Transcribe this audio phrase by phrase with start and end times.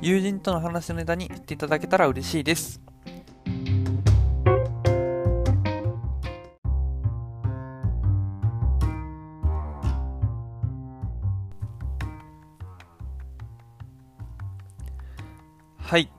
[0.00, 2.80] 友人との話のネタにしていただけたら嬉しいです。
[15.78, 16.10] はい。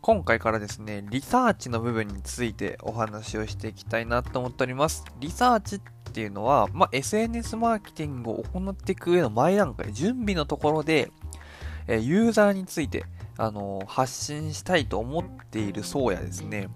[0.00, 5.04] 今回からですね、リサーチの部分についてお話をしていきたいなと思っております。
[5.18, 5.80] リサーチっ
[6.12, 11.10] ていうのは、まあ、SNS マーケティングを行っていく上の前段階、準備のところで、
[11.92, 13.04] えユーザーについて、
[13.36, 16.68] あの発信したいと思っている層やですね、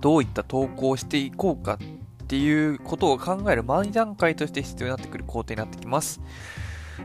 [0.00, 1.78] どういった投稿をしていこうか
[2.22, 6.20] っていうことを考える前段階として必要になってくる工程になってきます。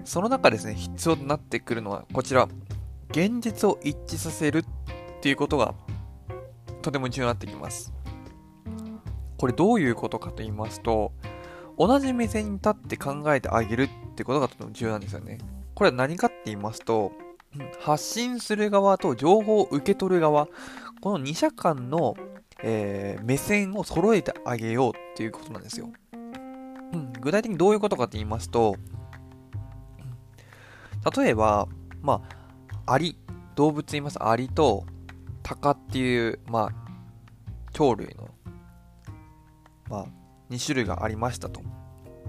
[0.05, 2.47] その中ですね、必要となってくるのはこちら、
[3.09, 4.66] 現実を一致させるっ
[5.19, 5.73] ていうことが
[6.83, 7.91] とても重要になってきます。
[9.38, 11.11] これどういうことかと言いますと、
[11.79, 15.39] 同じ目線に立って考えてあげるってことがとても重要なんですよね。
[15.80, 17.13] これは何かって言いますと、
[17.80, 20.49] 発信する側と情報を受け取る側、
[20.99, 22.17] この2者間の、
[22.61, 25.89] えー、目線を揃えてあげようっていうことなんですよ。
[26.91, 28.75] うん、具体的にどういうことかって言いますと、
[31.16, 31.69] 例えば、
[32.02, 32.23] ま
[32.85, 33.17] あ、アリ、
[33.55, 34.83] 動物言いますアリと
[35.44, 38.30] タカっていう、まあ、鳥類の、
[39.89, 40.07] まあ、
[40.50, 41.61] 2種類がありましたと。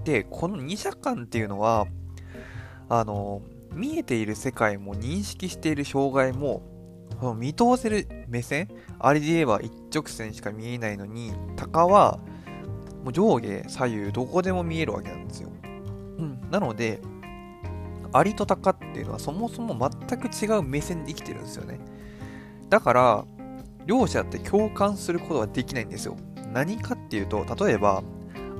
[0.04, 1.88] で、この2者間っていうのは、
[2.90, 3.40] あの、
[3.72, 6.62] 見えている世界も認識している障害も
[7.20, 12.18] その、見通せる目線あれで言えば一直線しか見えないのに、鷹は、
[13.04, 15.50] もう上下左右どこでも見えるわけなんですよ。
[16.18, 16.50] うん。
[16.50, 17.00] なので、
[18.12, 21.78] アリとタカっていうのはそもそも全く違う目線で生きてるんですよね。
[22.68, 23.24] だから、
[23.86, 26.16] 両者って共感することはできないんですよ。
[26.52, 28.02] 何かっていうと、例えば、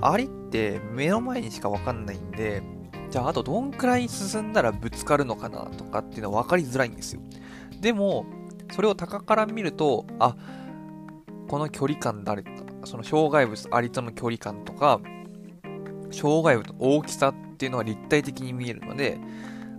[0.01, 2.63] アリって目の前にしかわかんないんで、
[3.11, 7.21] じゃああとどんくらい進んだらぶつかるのかなとかっていうのは分かりづらいんですよ。
[7.81, 8.27] でも、
[8.73, 10.37] それを高から見ると、あ、
[11.49, 12.51] この距離感誰か、
[12.85, 15.01] その障害物ありとの距離感とか、
[16.13, 19.19] 障害物の大きさっていうのが立体的に見えるので、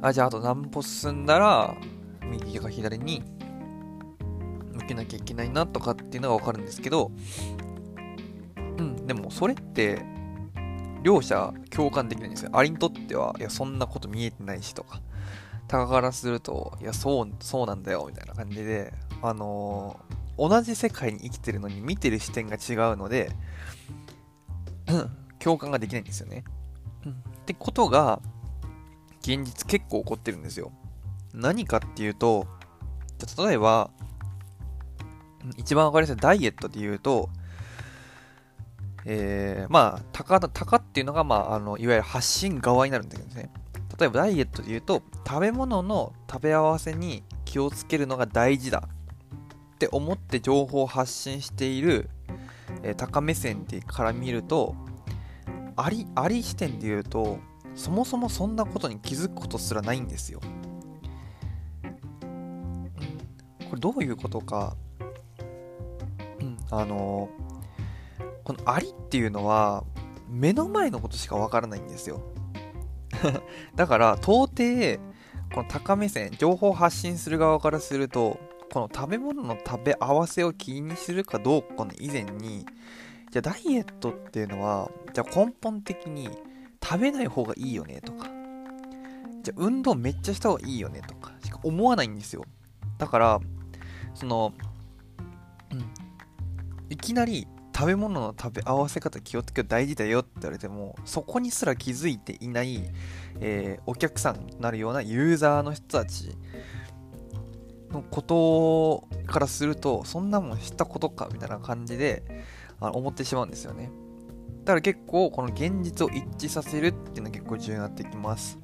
[0.01, 1.75] あ、じゃああと何歩進んだら、
[2.29, 3.23] 右か左に
[4.73, 7.11] 向けなきゃいけないなとかっていうのがわかるんですけど、
[8.77, 10.03] うん、でもそれって、
[11.03, 12.51] 両者共感できないんですよ。
[12.53, 15.01] アリにとっては、いや、そんなこと見えてないしとか、
[15.67, 23.31] タカからすると、いや、そう、そうなんだよ、みたいな感じで、あのー、同じ世界に生きてるのに見てる視点が違うので、
[25.39, 26.43] 共感ができないんですよね。
[27.41, 28.21] ってことが、
[29.21, 30.71] 現実結構起こってるんですよ。
[31.33, 32.47] 何かっていうと、
[33.37, 33.91] 例えば、
[35.57, 37.29] 一番わかりやすいダイエットで言うと、
[39.05, 43.49] えー、まあ、高、高っていうのが、まあ、あの、いわゆる発信側になるんだけどね。
[43.99, 48.87] 例えばダイエットで言うと、食べ物の食べ合わせに気をつけるのが大事だ
[49.73, 52.09] って思って情報を発信している、
[52.83, 54.75] えー、高目線でから見ると、
[55.75, 57.39] あり、あり視点で言うと、
[57.75, 60.39] そもそもそんなことに気づくことすらないんですよ。
[63.69, 64.75] これどういうことか、
[66.39, 67.50] うん、あのー
[68.43, 69.83] このアリっていうのは
[70.29, 72.21] 目の前のことしかわからないんですよ。
[73.75, 74.99] だから到底
[75.53, 78.39] この高目線情報発信する側からすると
[78.71, 82.65] この食べ物の食べ合わせを気にするかどうかの以前に
[83.29, 86.29] じゃあダイエットっていうのはじゃあ根本的に
[86.81, 88.29] 食べない方がいいよねとか。
[89.43, 92.43] じゃあ運動めっちゃした方がいいよねとかしか思わないんですよ。
[92.97, 93.39] だから
[94.13, 94.53] その、
[95.71, 95.85] うん、
[96.89, 102.83] いきなり食べ物の食べ合わせ方気をつける大事だよって言われても、そこにすら気づいていない、
[103.39, 106.35] えー、お客さんになるようなユーザーの人たち
[107.91, 112.23] のことからすると、そんなもん知ったことかみたいな感じで
[112.79, 113.91] あの思ってしまうんですよね。
[114.63, 118.59] だから結構この現実を一致させるっていうのが結構重要になってきます。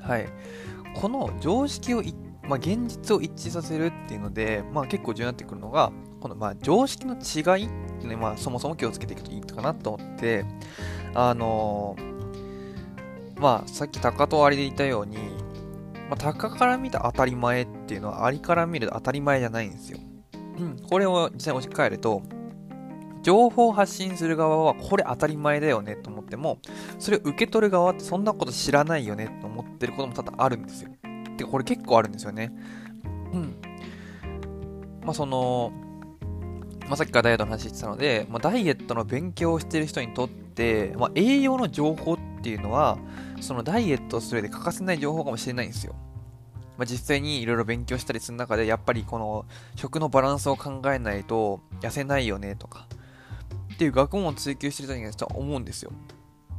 [0.00, 0.26] はい。
[0.94, 2.02] この常識を、
[2.42, 5.90] まあ、現実を一致させるっていうので、まあ結構重要になってくるのが、
[6.24, 10.46] このまあ常識の違いってね、まあそもそも気をつけていくといいかなと思って、
[11.12, 15.18] あのー、まあさっき高と割で言ったように、
[16.08, 19.98] ままあ、鷹から見た当たり前っていうのはアリから見ると当たり前じゃないんですよ。
[20.58, 22.22] うん、これを実際に置き換えると、
[23.22, 26.58] 情報を発信する側はこれ当たり前だよねと思っても、
[27.00, 30.90] それを受け取る側ってそんなこと知らないよねと思ってることも多々あるんですよ。
[31.36, 32.52] てかこれ結構あるんですよね。
[33.32, 33.56] うん。
[35.02, 35.72] まあその、
[36.88, 42.98] まあ、さっきからダイエットの話してたので、まあ、ダイエットの勉強をしてる人にとって、まあ、栄養の情報っていうのは、
[43.40, 45.94] そのダイエットをする上で欠かせない情報かもしれないんですよ。
[46.76, 49.46] まあ、実際にいろいろ勉強したりする中で、やっぱりこの
[49.76, 52.86] 食のバランスを考えないと痩せないよねとか、
[53.74, 55.92] っていう学問を追求してる人には思うんですよ。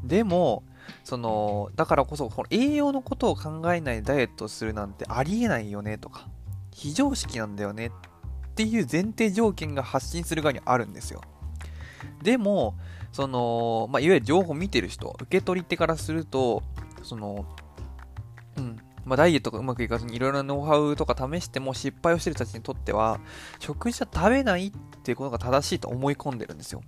[0.04, 0.64] でも、
[1.04, 6.28] その、だからこそ、この栄養のことを考えないダイエットをするなんてありえないよねとか、
[6.72, 7.92] 非常識なんだよねっ
[8.56, 11.22] ていう前提条件が発信する側にあるんですよ。
[12.24, 12.76] でも、
[13.12, 16.64] その、まあ、いわゆる情報を見てる人、受け取り手からすると、
[17.04, 17.46] その、
[18.58, 23.20] うん、まあ、ダイエットがうまくいかずにいろいろなノウハウとか試しても失敗をしてる人たちにとっては、
[23.60, 24.72] 食事は食べないっ
[25.04, 26.82] ていうことが正しいと思い込んでるんですよ。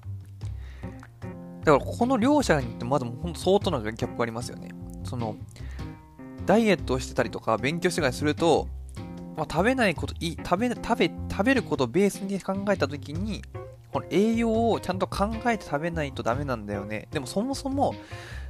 [1.64, 4.70] だからこの両者にってまずほんと相当なギャップがありますよね。
[5.04, 5.36] その、
[6.46, 8.68] ダイエットをしてたりとか勉強してたりすると、
[9.38, 13.44] まあ、食べないことい食べ食べ食べることをベースに考えた時に
[13.94, 17.08] この栄養をちゃんと考えて食べないとダメなんだよね。
[17.12, 17.96] でもそもそも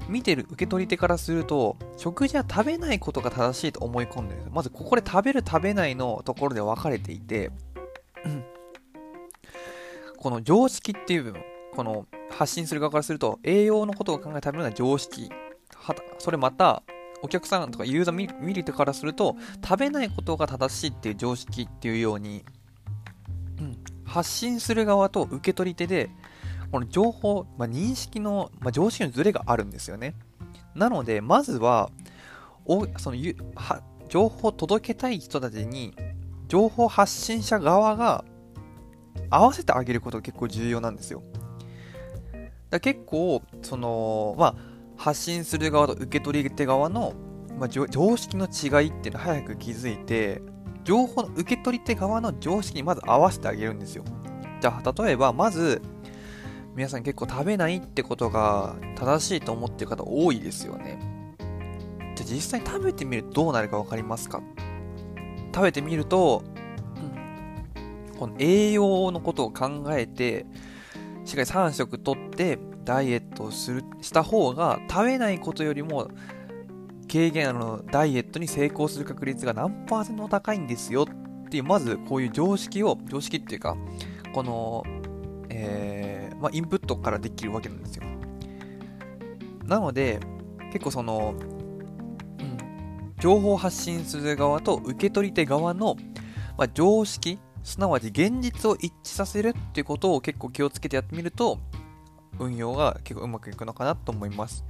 [0.09, 4.41] 見てる受け取り手からすると食事は食べないことが正しいと思い込んでる。
[4.51, 7.51] まずここで食べる食べないのところで分かれていて、
[10.17, 11.41] この常識っていう部分
[11.75, 15.29] この発信する側からすると栄養のことを考えて食べるのは常識。
[16.17, 16.81] それまた
[17.21, 22.45] お客さんとかユーザー見る人からすると食べないことが正しいっていう常識っていうように、
[23.59, 26.09] うん、発信する側と受け取り手で
[26.71, 30.15] この情報、まあ、認識の、まあ、常識のズレがあるんですよね。
[30.75, 31.89] なのでまずは
[32.65, 33.17] おその
[33.55, 35.95] は情報を届けたい人たちに
[36.47, 38.23] 情報発信者側が
[39.29, 41.23] 合わせてあげることが結構重要なんですよ。
[42.69, 44.55] だ結構そのまあ
[44.97, 47.13] 発信する側と受け取り手側の、
[47.57, 50.41] まあ、常識の違いっていうのを早く気づいて、
[50.83, 54.03] 情報の受け取り手側の常識にまず合わせてあげるんですよ。
[54.61, 55.81] じゃあ、例えば、まず、
[56.75, 60.99] 皆さん結構食べないってことが正しいと思ってる方多いですよね。
[62.15, 64.43] じゃあ実際に食べてみるとどうなるか分かりますか？
[65.53, 66.43] 食べてみると、
[66.95, 70.45] うん、この栄養のことを考えて、
[71.25, 76.09] しっかり3食とってダイエットをするした方が食べないことよりも
[77.11, 83.75] 軽減あのダイエットに成功する確率が何パーセント高いんですよっていうまずこういう常識を常識っていうか
[84.33, 84.83] この、
[85.49, 88.03] えー、まあ、インプットからできるわけなんですよ。
[89.65, 90.21] なので
[90.71, 95.97] 結構その、うん、情報発信する側と受け取り手側の、
[96.57, 101.59] まあ、常識すなわち現実を一致させるっていうことを結構気をつけてやってみると
[102.39, 104.63] 運用が結構うまくいくのかなと思います。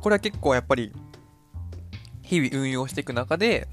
[0.00, 0.92] これは結構やっぱり
[2.22, 3.68] 日々運用していく中で、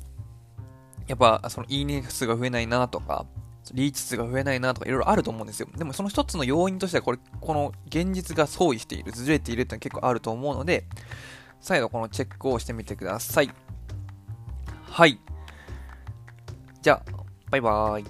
[1.08, 3.26] やっぱそのいいね数が増えないなとか、
[3.74, 5.68] リーチ数が増えないなとかいろいろあると思うんですよ。
[5.76, 10.86] でもその一つの要因としてはこれ、この現実が相違している、ずれているってのは結構あると思うので、
[11.60, 13.52] 再度このチェックをしてみてください。
[14.84, 15.20] はい。
[16.82, 17.12] じゃあ、
[17.52, 18.06] バイバーイ。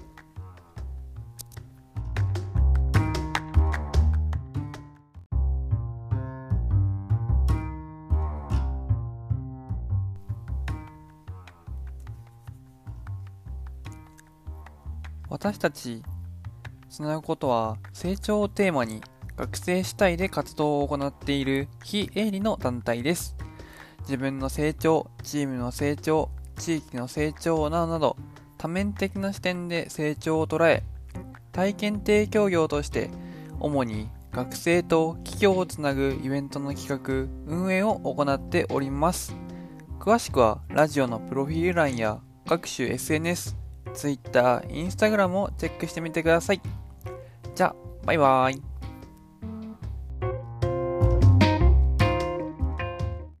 [15.40, 16.02] 私たち
[16.90, 19.00] つなぐことは成長をテーマに
[19.36, 23.36] 学生主体で活動を行っている非営利の団体です。
[24.00, 28.16] 自分の成長、チームの成長、地域の成長などなど
[28.56, 30.82] 多面的な視点で成長を捉え
[31.52, 33.08] 体験提供業として
[33.60, 39.36] 主に学生と企業をつなぐイベントの企画、運営を行っております。
[40.00, 42.18] 詳しくはラジオのプロフィール欄や
[42.48, 46.60] 各種 SNS、Twitter、Instagram をチェックしてみてください。
[47.54, 48.77] じゃあ、バイバーイ。